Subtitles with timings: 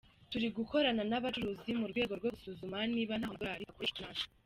[0.31, 4.23] Turi gukorana n’ abacuruzi mu rwego rwo gusuzuma niba ntaho amadorali akoreshwa nabi.